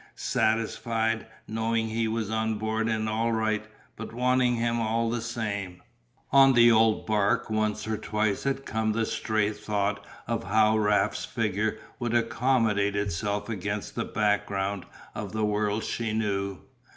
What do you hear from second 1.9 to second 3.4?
was on board and all